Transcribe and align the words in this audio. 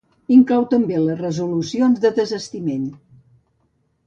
Inclou 0.35 0.63
també 0.71 0.97
les 1.01 1.19
resolucions 1.19 2.01
de 2.07 2.11
desistiment. 2.17 2.89